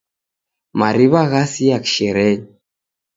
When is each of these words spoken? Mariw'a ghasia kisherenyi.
Mariw'a 0.79 1.23
ghasia 1.31 1.77
kisherenyi. 1.85 2.49